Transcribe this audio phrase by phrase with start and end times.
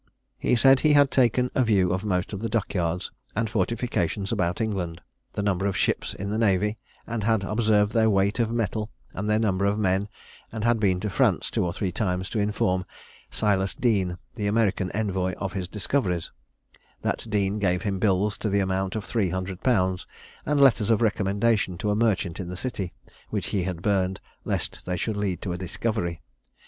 [0.39, 3.47] He had said he had taken a view of most of the dock yards and
[3.47, 4.99] fortifications about England,
[5.33, 9.29] the number of ships in the navy, and had observed their weight of metal and
[9.29, 10.09] their number of men,
[10.51, 12.83] and had been to France two or three times to inform
[13.29, 16.31] Silas Deane, the American envoy, of his discoveries;
[17.03, 20.07] that Deane gave him bills to the amount of three hundred pounds,
[20.47, 22.91] and letters of recommendation to a merchant in the city,
[23.29, 26.23] which he had burned, lest they should lead to a discovery.